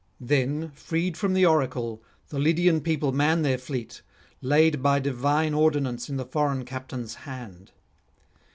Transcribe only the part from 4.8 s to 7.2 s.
by divine ordinance in the foreign captain's